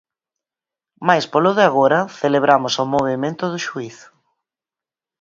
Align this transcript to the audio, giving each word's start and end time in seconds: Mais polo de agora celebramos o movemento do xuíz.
Mais 1.07 1.25
polo 1.33 1.51
de 1.57 1.63
agora 1.69 1.99
celebramos 2.19 2.73
o 2.83 2.85
movemento 2.93 3.43
do 3.51 3.59
xuíz. 3.65 3.97